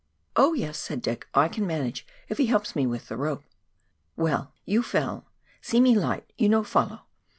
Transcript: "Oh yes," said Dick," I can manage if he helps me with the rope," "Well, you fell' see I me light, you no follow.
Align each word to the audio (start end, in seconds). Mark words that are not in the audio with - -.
"Oh 0.35 0.53
yes," 0.55 0.79
said 0.79 0.99
Dick," 1.03 1.27
I 1.35 1.47
can 1.47 1.67
manage 1.67 2.07
if 2.27 2.39
he 2.39 2.47
helps 2.47 2.75
me 2.75 2.87
with 2.87 3.07
the 3.07 3.17
rope," 3.17 3.43
"Well, 4.15 4.51
you 4.65 4.81
fell' 4.81 5.27
see 5.61 5.77
I 5.77 5.81
me 5.81 5.93
light, 5.95 6.33
you 6.39 6.49
no 6.49 6.63
follow. 6.63 7.01